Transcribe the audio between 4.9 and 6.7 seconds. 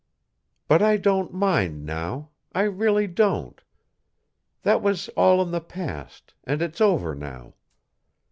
all in the past, and